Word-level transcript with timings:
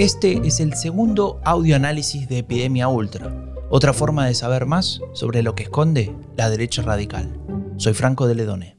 Este 0.00 0.40
es 0.46 0.60
el 0.60 0.72
segundo 0.74 1.40
audioanálisis 1.44 2.26
de 2.26 2.38
Epidemia 2.38 2.88
Ultra, 2.88 3.34
otra 3.68 3.92
forma 3.92 4.26
de 4.26 4.34
saber 4.34 4.64
más 4.64 5.00
sobre 5.12 5.42
lo 5.42 5.54
que 5.54 5.64
esconde 5.64 6.16
la 6.36 6.48
derecha 6.48 6.80
radical. 6.80 7.38
Soy 7.76 7.92
Franco 7.92 8.26
de 8.26 8.34
Ledone. 8.34 8.78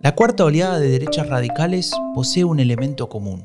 La 0.00 0.14
cuarta 0.16 0.44
oleada 0.44 0.80
de 0.80 0.88
derechas 0.88 1.28
radicales 1.28 1.92
posee 2.14 2.44
un 2.44 2.58
elemento 2.58 3.08
común, 3.08 3.44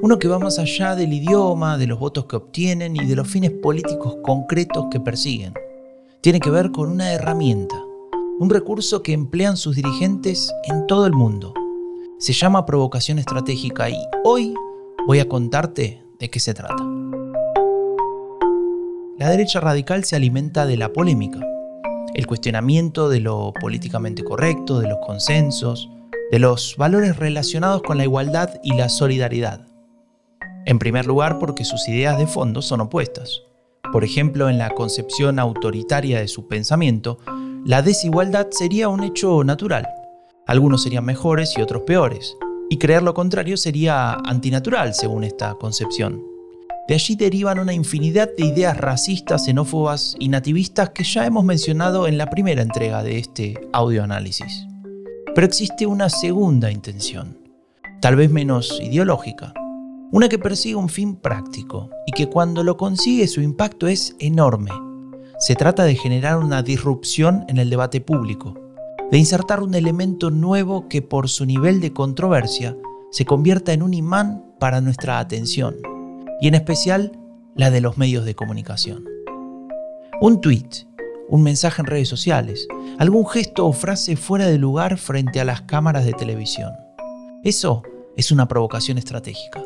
uno 0.00 0.18
que 0.18 0.26
va 0.26 0.40
más 0.40 0.58
allá 0.58 0.96
del 0.96 1.12
idioma, 1.12 1.78
de 1.78 1.86
los 1.86 2.00
votos 2.00 2.26
que 2.26 2.34
obtienen 2.34 2.96
y 2.96 3.06
de 3.06 3.14
los 3.14 3.28
fines 3.28 3.52
políticos 3.52 4.16
concretos 4.24 4.86
que 4.90 4.98
persiguen. 4.98 5.54
Tiene 6.20 6.40
que 6.40 6.50
ver 6.50 6.72
con 6.72 6.90
una 6.90 7.12
herramienta, 7.12 7.76
un 8.38 8.50
recurso 8.50 9.02
que 9.02 9.12
emplean 9.12 9.56
sus 9.56 9.76
dirigentes 9.76 10.52
en 10.64 10.86
todo 10.86 11.06
el 11.06 11.12
mundo 11.12 11.54
se 12.18 12.32
llama 12.32 12.64
provocación 12.64 13.18
estratégica 13.18 13.90
y 13.90 13.96
hoy 14.24 14.54
voy 15.06 15.18
a 15.18 15.28
contarte 15.28 16.02
de 16.18 16.30
qué 16.30 16.38
se 16.38 16.54
trata. 16.54 16.84
La 19.18 19.28
derecha 19.28 19.60
radical 19.60 20.04
se 20.04 20.16
alimenta 20.16 20.66
de 20.66 20.76
la 20.76 20.92
polémica, 20.92 21.40
el 22.14 22.26
cuestionamiento 22.26 23.08
de 23.08 23.20
lo 23.20 23.52
políticamente 23.60 24.22
correcto, 24.22 24.78
de 24.78 24.88
los 24.88 24.98
consensos, 25.04 25.90
de 26.30 26.38
los 26.38 26.76
valores 26.76 27.16
relacionados 27.16 27.82
con 27.82 27.98
la 27.98 28.04
igualdad 28.04 28.60
y 28.62 28.74
la 28.74 28.88
solidaridad. 28.88 29.66
En 30.64 30.78
primer 30.78 31.06
lugar 31.06 31.38
porque 31.38 31.64
sus 31.64 31.88
ideas 31.88 32.18
de 32.18 32.26
fondo 32.26 32.62
son 32.62 32.80
opuestas. 32.80 33.42
Por 33.92 34.04
ejemplo, 34.04 34.48
en 34.48 34.58
la 34.58 34.70
concepción 34.70 35.38
autoritaria 35.38 36.20
de 36.20 36.28
su 36.28 36.46
pensamiento, 36.46 37.18
la 37.64 37.80
desigualdad 37.80 38.48
sería 38.50 38.88
un 38.88 39.04
hecho 39.04 39.44
natural, 39.44 39.86
algunos 40.48 40.82
serían 40.82 41.04
mejores 41.04 41.54
y 41.56 41.62
otros 41.62 41.82
peores, 41.82 42.36
y 42.68 42.78
creer 42.78 43.04
lo 43.04 43.14
contrario 43.14 43.56
sería 43.56 44.14
antinatural 44.14 44.94
según 44.94 45.22
esta 45.22 45.54
concepción. 45.54 46.20
De 46.88 46.94
allí 46.94 47.14
derivan 47.14 47.60
una 47.60 47.72
infinidad 47.72 48.28
de 48.36 48.46
ideas 48.46 48.76
racistas, 48.76 49.44
xenófobas 49.44 50.16
y 50.18 50.28
nativistas 50.28 50.90
que 50.90 51.04
ya 51.04 51.24
hemos 51.24 51.44
mencionado 51.44 52.08
en 52.08 52.18
la 52.18 52.28
primera 52.28 52.62
entrega 52.62 53.04
de 53.04 53.18
este 53.18 53.54
audioanálisis. 53.72 54.66
Pero 55.32 55.46
existe 55.46 55.86
una 55.86 56.08
segunda 56.08 56.72
intención, 56.72 57.38
tal 58.00 58.16
vez 58.16 58.28
menos 58.28 58.80
ideológica, 58.82 59.54
una 60.10 60.28
que 60.28 60.40
persigue 60.40 60.74
un 60.74 60.88
fin 60.88 61.14
práctico 61.14 61.90
y 62.06 62.12
que 62.12 62.28
cuando 62.28 62.64
lo 62.64 62.76
consigue 62.76 63.28
su 63.28 63.40
impacto 63.40 63.86
es 63.86 64.16
enorme. 64.18 64.72
Se 65.42 65.56
trata 65.56 65.82
de 65.82 65.96
generar 65.96 66.38
una 66.38 66.62
disrupción 66.62 67.44
en 67.48 67.58
el 67.58 67.68
debate 67.68 68.00
público, 68.00 68.54
de 69.10 69.18
insertar 69.18 69.60
un 69.60 69.74
elemento 69.74 70.30
nuevo 70.30 70.86
que 70.86 71.02
por 71.02 71.28
su 71.28 71.44
nivel 71.46 71.80
de 71.80 71.92
controversia 71.92 72.76
se 73.10 73.24
convierta 73.24 73.72
en 73.72 73.82
un 73.82 73.92
imán 73.92 74.44
para 74.60 74.80
nuestra 74.80 75.18
atención, 75.18 75.78
y 76.40 76.46
en 76.46 76.54
especial 76.54 77.18
la 77.56 77.72
de 77.72 77.80
los 77.80 77.98
medios 77.98 78.24
de 78.24 78.36
comunicación. 78.36 79.04
Un 80.20 80.40
tweet, 80.40 80.86
un 81.28 81.42
mensaje 81.42 81.82
en 81.82 81.86
redes 81.86 82.08
sociales, 82.08 82.68
algún 83.00 83.26
gesto 83.26 83.66
o 83.66 83.72
frase 83.72 84.14
fuera 84.14 84.46
de 84.46 84.58
lugar 84.58 84.96
frente 84.96 85.40
a 85.40 85.44
las 85.44 85.62
cámaras 85.62 86.04
de 86.04 86.12
televisión. 86.12 86.70
Eso 87.42 87.82
es 88.16 88.30
una 88.30 88.46
provocación 88.46 88.96
estratégica. 88.96 89.60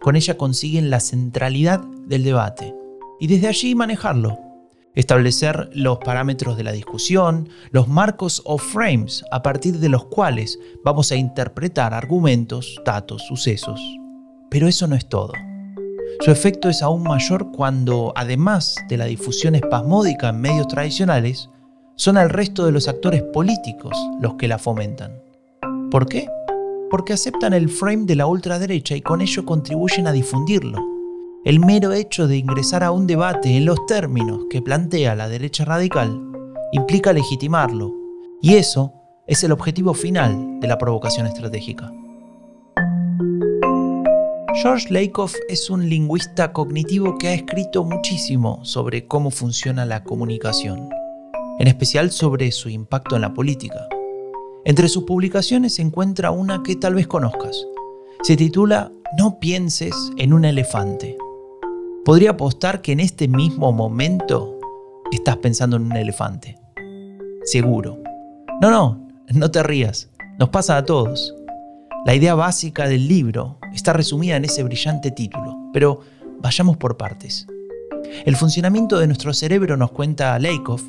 Con 0.00 0.14
ella 0.14 0.36
consiguen 0.36 0.90
la 0.90 1.00
centralidad 1.00 1.80
del 2.06 2.22
debate 2.22 2.72
y 3.18 3.26
desde 3.26 3.48
allí 3.48 3.74
manejarlo 3.74 4.51
establecer 4.94 5.70
los 5.72 5.98
parámetros 5.98 6.56
de 6.56 6.64
la 6.64 6.72
discusión, 6.72 7.48
los 7.70 7.88
marcos 7.88 8.42
o 8.44 8.58
frames 8.58 9.24
a 9.30 9.42
partir 9.42 9.78
de 9.78 9.88
los 9.88 10.04
cuales 10.06 10.58
vamos 10.84 11.10
a 11.12 11.16
interpretar 11.16 11.94
argumentos, 11.94 12.80
datos, 12.84 13.22
sucesos. 13.26 13.80
Pero 14.50 14.68
eso 14.68 14.86
no 14.86 14.94
es 14.94 15.08
todo. 15.08 15.32
Su 16.20 16.30
efecto 16.30 16.68
es 16.68 16.82
aún 16.82 17.02
mayor 17.02 17.50
cuando, 17.52 18.12
además 18.14 18.76
de 18.88 18.98
la 18.98 19.06
difusión 19.06 19.54
espasmódica 19.54 20.28
en 20.28 20.40
medios 20.40 20.68
tradicionales, 20.68 21.48
son 21.96 22.16
el 22.16 22.28
resto 22.28 22.64
de 22.64 22.72
los 22.72 22.86
actores 22.88 23.22
políticos 23.22 23.96
los 24.20 24.34
que 24.34 24.48
la 24.48 24.58
fomentan. 24.58 25.20
¿Por 25.90 26.06
qué? 26.06 26.28
Porque 26.90 27.14
aceptan 27.14 27.54
el 27.54 27.68
frame 27.68 28.04
de 28.04 28.16
la 28.16 28.26
ultraderecha 28.26 28.94
y 28.94 29.00
con 29.00 29.20
ello 29.20 29.44
contribuyen 29.44 30.06
a 30.06 30.12
difundirlo 30.12 30.91
el 31.44 31.58
mero 31.58 31.92
hecho 31.92 32.28
de 32.28 32.36
ingresar 32.36 32.84
a 32.84 32.92
un 32.92 33.08
debate 33.08 33.56
en 33.56 33.64
los 33.64 33.84
términos 33.86 34.42
que 34.48 34.62
plantea 34.62 35.16
la 35.16 35.28
derecha 35.28 35.64
radical 35.64 36.20
implica 36.70 37.12
legitimarlo, 37.12 37.92
y 38.40 38.54
eso 38.54 38.92
es 39.26 39.42
el 39.42 39.50
objetivo 39.50 39.92
final 39.92 40.60
de 40.60 40.68
la 40.68 40.78
provocación 40.78 41.26
estratégica. 41.26 41.92
George 44.62 44.92
Lakoff 44.92 45.34
es 45.48 45.68
un 45.68 45.88
lingüista 45.88 46.52
cognitivo 46.52 47.18
que 47.18 47.28
ha 47.28 47.34
escrito 47.34 47.82
muchísimo 47.82 48.64
sobre 48.64 49.08
cómo 49.08 49.32
funciona 49.32 49.84
la 49.84 50.04
comunicación, 50.04 50.88
en 51.58 51.66
especial 51.66 52.12
sobre 52.12 52.52
su 52.52 52.68
impacto 52.68 53.16
en 53.16 53.22
la 53.22 53.34
política. 53.34 53.88
Entre 54.64 54.88
sus 54.88 55.02
publicaciones 55.04 55.74
se 55.74 55.82
encuentra 55.82 56.30
una 56.30 56.62
que 56.62 56.76
tal 56.76 56.94
vez 56.94 57.08
conozcas. 57.08 57.66
Se 58.22 58.36
titula 58.36 58.92
No 59.18 59.40
pienses 59.40 59.94
en 60.18 60.32
un 60.32 60.44
elefante. 60.44 61.16
Podría 62.04 62.30
apostar 62.30 62.82
que 62.82 62.90
en 62.90 62.98
este 62.98 63.28
mismo 63.28 63.70
momento 63.70 64.58
estás 65.12 65.36
pensando 65.36 65.76
en 65.76 65.84
un 65.84 65.96
elefante. 65.96 66.58
Seguro. 67.44 68.02
No, 68.60 68.70
no, 68.72 69.08
no 69.28 69.50
te 69.52 69.62
rías. 69.62 70.10
Nos 70.36 70.48
pasa 70.48 70.76
a 70.76 70.84
todos. 70.84 71.32
La 72.04 72.16
idea 72.16 72.34
básica 72.34 72.88
del 72.88 73.06
libro 73.06 73.58
está 73.72 73.92
resumida 73.92 74.34
en 74.34 74.44
ese 74.44 74.64
brillante 74.64 75.12
título, 75.12 75.70
pero 75.72 76.00
vayamos 76.40 76.76
por 76.76 76.96
partes. 76.96 77.46
El 78.24 78.34
funcionamiento 78.34 78.98
de 78.98 79.06
nuestro 79.06 79.32
cerebro, 79.32 79.76
nos 79.76 79.92
cuenta 79.92 80.36
Lakoff, 80.40 80.82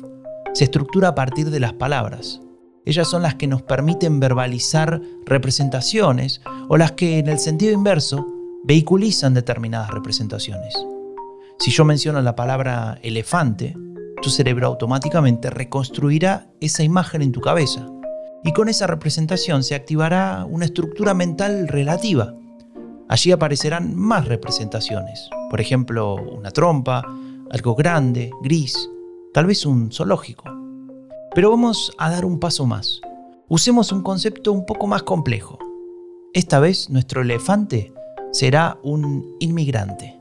se 0.52 0.64
estructura 0.64 1.08
a 1.08 1.14
partir 1.14 1.50
de 1.50 1.60
las 1.60 1.74
palabras. 1.74 2.40
Ellas 2.84 3.08
son 3.08 3.22
las 3.22 3.36
que 3.36 3.46
nos 3.46 3.62
permiten 3.62 4.18
verbalizar 4.18 5.00
representaciones 5.26 6.40
o 6.68 6.76
las 6.76 6.92
que, 6.92 7.20
en 7.20 7.28
el 7.28 7.38
sentido 7.38 7.72
inverso, 7.72 8.26
vehiculizan 8.64 9.32
determinadas 9.32 9.90
representaciones. 9.90 10.74
Si 11.58 11.70
yo 11.70 11.84
menciono 11.84 12.20
la 12.20 12.36
palabra 12.36 12.98
elefante, 13.02 13.76
tu 14.20 14.30
cerebro 14.30 14.66
automáticamente 14.66 15.50
reconstruirá 15.50 16.48
esa 16.60 16.82
imagen 16.82 17.22
en 17.22 17.32
tu 17.32 17.40
cabeza 17.40 17.86
y 18.42 18.52
con 18.52 18.68
esa 18.68 18.86
representación 18.86 19.62
se 19.62 19.74
activará 19.74 20.46
una 20.48 20.66
estructura 20.66 21.14
mental 21.14 21.68
relativa. 21.68 22.34
Allí 23.08 23.32
aparecerán 23.32 23.94
más 23.94 24.26
representaciones, 24.26 25.28
por 25.50 25.60
ejemplo, 25.60 26.14
una 26.14 26.50
trompa, 26.50 27.02
algo 27.50 27.74
grande, 27.74 28.30
gris, 28.42 28.90
tal 29.32 29.46
vez 29.46 29.64
un 29.64 29.92
zoológico. 29.92 30.44
Pero 31.34 31.50
vamos 31.50 31.92
a 31.98 32.10
dar 32.10 32.24
un 32.24 32.38
paso 32.40 32.66
más. 32.66 33.00
Usemos 33.48 33.92
un 33.92 34.02
concepto 34.02 34.52
un 34.52 34.66
poco 34.66 34.86
más 34.86 35.02
complejo. 35.02 35.58
Esta 36.32 36.60
vez 36.60 36.90
nuestro 36.90 37.22
elefante 37.22 37.92
será 38.32 38.78
un 38.82 39.36
inmigrante. 39.38 40.13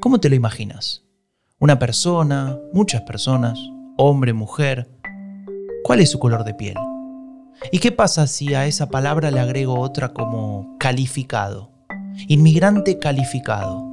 ¿Cómo 0.00 0.20
te 0.20 0.28
lo 0.28 0.36
imaginas? 0.36 1.02
¿Una 1.58 1.80
persona? 1.80 2.56
¿Muchas 2.72 3.02
personas? 3.02 3.58
¿Hombre? 3.96 4.32
¿Mujer? 4.32 4.88
¿Cuál 5.82 5.98
es 5.98 6.10
su 6.10 6.20
color 6.20 6.44
de 6.44 6.54
piel? 6.54 6.76
¿Y 7.72 7.80
qué 7.80 7.90
pasa 7.90 8.28
si 8.28 8.54
a 8.54 8.66
esa 8.66 8.90
palabra 8.90 9.32
le 9.32 9.40
agrego 9.40 9.80
otra 9.80 10.12
como 10.12 10.76
calificado? 10.78 11.72
Inmigrante 12.28 13.00
calificado. 13.00 13.84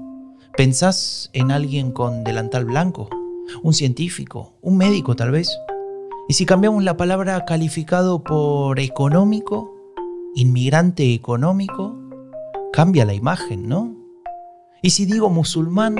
¿Pensás 0.55 1.31
en 1.33 1.49
alguien 1.49 1.91
con 1.91 2.23
delantal 2.23 2.65
blanco? 2.65 3.09
¿Un 3.63 3.73
científico? 3.73 4.53
¿Un 4.61 4.77
médico 4.77 5.15
tal 5.15 5.31
vez? 5.31 5.49
¿Y 6.29 6.35
si 6.35 6.45
cambiamos 6.45 6.83
la 6.83 6.97
palabra 6.97 7.45
calificado 7.45 8.23
por 8.23 8.79
económico? 8.79 9.73
¿Inmigrante 10.35 11.15
económico? 11.15 11.97
Cambia 12.71 13.05
la 13.05 13.15
imagen, 13.15 13.67
¿no? 13.67 14.04
¿Y 14.85 14.91
si 14.91 15.07
digo 15.07 15.31
musulmán? 15.31 15.95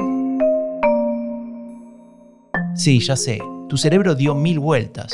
Sí, 2.76 3.00
ya 3.00 3.16
sé, 3.16 3.42
tu 3.68 3.78
cerebro 3.78 4.14
dio 4.14 4.36
mil 4.36 4.60
vueltas, 4.60 5.12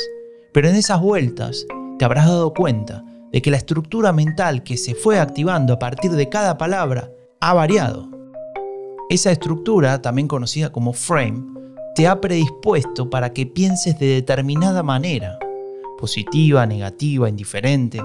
pero 0.52 0.68
en 0.68 0.74
esas 0.74 1.00
vueltas 1.00 1.64
te 1.98 2.04
habrás 2.04 2.26
dado 2.26 2.52
cuenta 2.52 3.02
de 3.32 3.40
que 3.40 3.50
la 3.50 3.56
estructura 3.56 4.12
mental 4.12 4.62
que 4.62 4.76
se 4.76 4.94
fue 4.94 5.18
activando 5.18 5.72
a 5.72 5.78
partir 5.78 6.10
de 6.10 6.28
cada 6.28 6.58
palabra 6.58 7.10
ha 7.40 7.54
variado. 7.54 8.10
Esa 9.08 9.32
estructura, 9.32 10.02
también 10.02 10.28
conocida 10.28 10.70
como 10.70 10.92
frame, 10.92 11.42
te 11.94 12.06
ha 12.06 12.20
predispuesto 12.20 13.08
para 13.08 13.32
que 13.32 13.46
pienses 13.46 13.98
de 13.98 14.08
determinada 14.08 14.82
manera, 14.82 15.38
positiva, 15.98 16.66
negativa, 16.66 17.26
indiferente. 17.26 18.02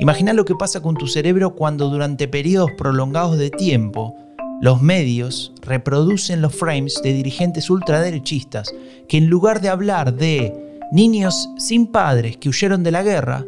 Imagina 0.00 0.32
lo 0.32 0.44
que 0.44 0.56
pasa 0.56 0.82
con 0.82 0.96
tu 0.96 1.06
cerebro 1.06 1.54
cuando 1.54 1.88
durante 1.88 2.26
periodos 2.26 2.72
prolongados 2.76 3.38
de 3.38 3.50
tiempo 3.50 4.16
los 4.60 4.82
medios 4.82 5.52
reproducen 5.62 6.42
los 6.42 6.54
frames 6.54 7.00
de 7.02 7.12
dirigentes 7.12 7.70
ultraderechistas 7.70 8.72
que 9.08 9.18
en 9.18 9.28
lugar 9.28 9.60
de 9.60 9.68
hablar 9.68 10.14
de 10.14 10.68
Niños 10.90 11.50
sin 11.58 11.86
padres 11.86 12.38
que 12.38 12.48
huyeron 12.48 12.82
de 12.82 12.90
la 12.90 13.02
guerra 13.02 13.44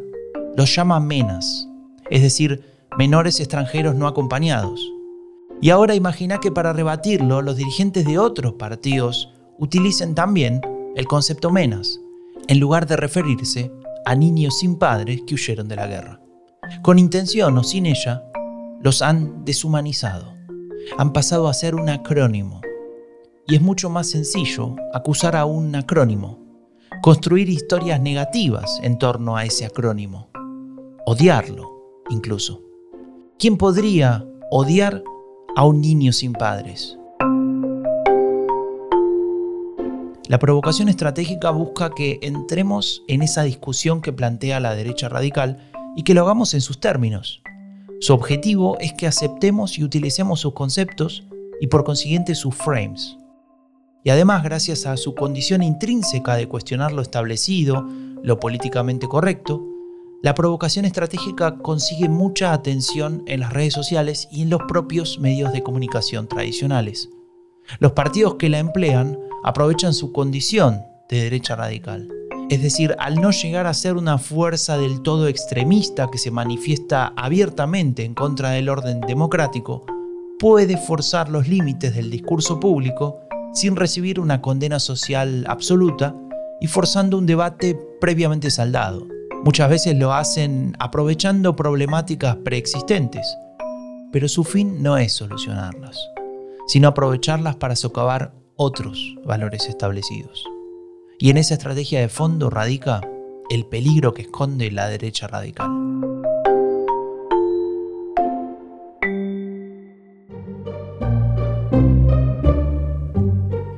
los 0.55 0.75
llama 0.75 0.99
menas, 0.99 1.67
es 2.11 2.21
decir, 2.21 2.63
menores 2.99 3.39
extranjeros 3.39 3.95
no 3.95 4.05
acompañados. 4.05 4.79
Y 5.59 5.71
ahora 5.71 5.95
imagina 5.95 6.39
que 6.39 6.51
para 6.51 6.71
rebatirlo 6.71 7.41
los 7.41 7.57
dirigentes 7.57 8.05
de 8.05 8.19
otros 8.19 8.53
partidos 8.53 9.33
utilicen 9.57 10.13
también 10.13 10.61
el 10.95 11.07
concepto 11.07 11.49
menas, 11.49 11.99
en 12.47 12.59
lugar 12.59 12.85
de 12.85 12.97
referirse 12.97 13.71
a 14.05 14.13
niños 14.13 14.59
sin 14.59 14.75
padres 14.75 15.21
que 15.25 15.33
huyeron 15.33 15.67
de 15.67 15.77
la 15.77 15.87
guerra. 15.87 16.21
Con 16.83 16.99
intención 16.99 17.57
o 17.57 17.63
sin 17.63 17.87
ella, 17.87 18.23
los 18.83 19.01
han 19.01 19.45
deshumanizado. 19.45 20.40
Han 20.97 21.13
pasado 21.13 21.47
a 21.47 21.53
ser 21.53 21.75
un 21.75 21.89
acrónimo. 21.89 22.61
Y 23.47 23.55
es 23.55 23.61
mucho 23.61 23.89
más 23.89 24.09
sencillo 24.09 24.75
acusar 24.93 25.35
a 25.35 25.45
un 25.45 25.75
acrónimo, 25.75 26.39
construir 27.01 27.49
historias 27.49 27.99
negativas 27.99 28.79
en 28.83 28.97
torno 28.97 29.35
a 29.35 29.45
ese 29.45 29.65
acrónimo, 29.65 30.29
odiarlo 31.05 32.03
incluso. 32.09 32.61
¿Quién 33.39 33.57
podría 33.57 34.25
odiar 34.51 35.03
a 35.55 35.65
un 35.65 35.81
niño 35.81 36.11
sin 36.11 36.33
padres? 36.33 36.97
La 40.27 40.39
provocación 40.39 40.87
estratégica 40.87 41.51
busca 41.51 41.89
que 41.89 42.19
entremos 42.21 43.03
en 43.09 43.21
esa 43.21 43.43
discusión 43.43 44.01
que 44.01 44.13
plantea 44.13 44.61
la 44.61 44.75
derecha 44.75 45.09
radical 45.09 45.71
y 45.97 46.03
que 46.03 46.13
lo 46.13 46.21
hagamos 46.21 46.53
en 46.53 46.61
sus 46.61 46.79
términos. 46.79 47.41
Su 48.01 48.15
objetivo 48.15 48.79
es 48.79 48.93
que 48.93 49.05
aceptemos 49.05 49.77
y 49.77 49.83
utilicemos 49.83 50.39
sus 50.39 50.53
conceptos 50.53 51.23
y 51.61 51.67
por 51.67 51.83
consiguiente 51.83 52.33
sus 52.33 52.55
frames. 52.55 53.15
Y 54.03 54.09
además, 54.09 54.41
gracias 54.43 54.87
a 54.87 54.97
su 54.97 55.13
condición 55.13 55.61
intrínseca 55.61 56.35
de 56.35 56.47
cuestionar 56.47 56.93
lo 56.93 57.03
establecido, 57.03 57.85
lo 58.23 58.39
políticamente 58.39 59.07
correcto, 59.07 59.63
la 60.23 60.33
provocación 60.33 60.85
estratégica 60.85 61.59
consigue 61.59 62.09
mucha 62.09 62.53
atención 62.53 63.23
en 63.27 63.41
las 63.41 63.53
redes 63.53 63.75
sociales 63.75 64.27
y 64.31 64.41
en 64.41 64.49
los 64.49 64.61
propios 64.67 65.19
medios 65.19 65.53
de 65.53 65.61
comunicación 65.61 66.27
tradicionales. 66.27 67.07
Los 67.77 67.91
partidos 67.91 68.35
que 68.35 68.49
la 68.49 68.57
emplean 68.57 69.19
aprovechan 69.43 69.93
su 69.93 70.11
condición 70.11 70.81
de 71.07 71.21
derecha 71.21 71.55
radical. 71.55 72.20
Es 72.51 72.61
decir, 72.61 72.97
al 72.99 73.15
no 73.21 73.31
llegar 73.31 73.65
a 73.65 73.73
ser 73.73 73.95
una 73.95 74.17
fuerza 74.17 74.77
del 74.77 75.01
todo 75.01 75.29
extremista 75.29 76.09
que 76.11 76.17
se 76.17 76.31
manifiesta 76.31 77.13
abiertamente 77.15 78.03
en 78.03 78.13
contra 78.13 78.49
del 78.49 78.67
orden 78.67 78.99
democrático, 78.99 79.85
puede 80.37 80.75
forzar 80.75 81.29
los 81.29 81.47
límites 81.47 81.95
del 81.95 82.11
discurso 82.11 82.59
público 82.59 83.21
sin 83.53 83.77
recibir 83.77 84.19
una 84.19 84.41
condena 84.41 84.81
social 84.81 85.45
absoluta 85.47 86.13
y 86.59 86.67
forzando 86.67 87.17
un 87.17 87.25
debate 87.25 87.79
previamente 88.01 88.51
saldado. 88.51 89.07
Muchas 89.45 89.69
veces 89.69 89.95
lo 89.95 90.11
hacen 90.13 90.75
aprovechando 90.77 91.55
problemáticas 91.55 92.35
preexistentes, 92.35 93.25
pero 94.11 94.27
su 94.27 94.43
fin 94.43 94.83
no 94.83 94.97
es 94.97 95.13
solucionarlas, 95.13 95.97
sino 96.67 96.89
aprovecharlas 96.89 97.55
para 97.55 97.77
socavar 97.77 98.33
otros 98.57 99.15
valores 99.23 99.69
establecidos. 99.69 100.43
Y 101.21 101.29
en 101.29 101.37
esa 101.37 101.53
estrategia 101.53 101.99
de 101.99 102.09
fondo 102.09 102.49
radica 102.49 102.99
el 103.51 103.67
peligro 103.67 104.11
que 104.11 104.23
esconde 104.23 104.71
la 104.71 104.89
derecha 104.89 105.27
radical. 105.27 105.69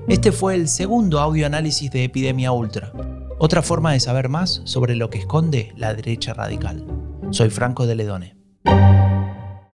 Este 0.07 0.31
fue 0.31 0.55
el 0.55 0.69
segundo 0.69 1.19
audio 1.19 1.45
análisis 1.45 1.91
de 1.91 2.05
Epidemia 2.05 2.53
Ultra 2.53 2.93
otra 3.39 3.61
forma 3.61 3.91
de 3.91 3.99
saber 3.99 4.29
más 4.29 4.61
sobre 4.63 4.95
lo 4.95 5.09
que 5.09 5.17
esconde 5.17 5.73
la 5.75 5.93
derecha 5.93 6.33
radical. 6.33 6.87
Soy 7.31 7.49
Franco 7.49 7.85
de 7.85 7.95
Ledone. 7.95 8.42